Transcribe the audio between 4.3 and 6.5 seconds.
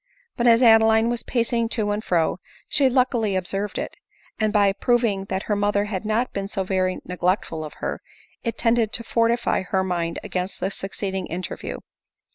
and by proving that her mother had not been